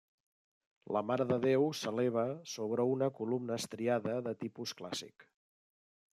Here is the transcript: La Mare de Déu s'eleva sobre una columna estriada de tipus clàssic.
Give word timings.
La 0.95 1.03
Mare 1.09 1.27
de 1.31 1.37
Déu 1.43 1.65
s'eleva 1.79 2.23
sobre 2.55 2.87
una 2.95 3.11
columna 3.21 3.59
estriada 3.63 4.19
de 4.31 4.35
tipus 4.43 4.77
clàssic. 4.83 5.31